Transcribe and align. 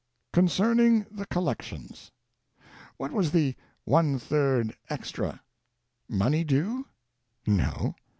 CONCERNING 0.33 1.05
THE 1.11 1.27
COLLECTIONS. 1.27 2.09
What 2.97 3.11
was 3.11 3.29
the 3.31 3.53
"one 3.85 4.17
third 4.17 4.75
extra"? 4.89 5.41
Money 6.09 6.43
due? 6.43 6.87
No. 7.45 7.93